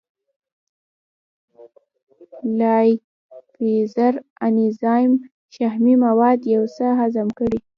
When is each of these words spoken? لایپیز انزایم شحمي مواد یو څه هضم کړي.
لایپیز 2.59 3.93
انزایم 4.45 5.11
شحمي 5.55 5.95
مواد 6.05 6.39
یو 6.55 6.63
څه 6.75 6.85
هضم 6.99 7.27
کړي. 7.39 7.59